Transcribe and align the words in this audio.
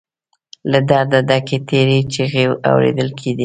له 0.71 0.79
درده 0.89 1.19
ډکې 1.27 1.57
تېرې 1.69 1.97
چيغې 2.13 2.45
اورېدل 2.69 3.09
کېدې. 3.19 3.39